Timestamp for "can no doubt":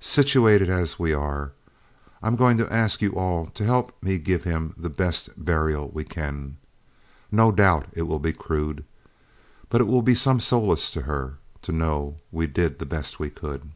6.02-7.86